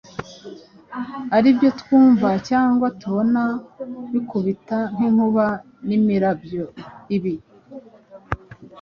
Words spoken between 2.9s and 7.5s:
tubona bikubita nk’inkuba n’imirabyo. Ibi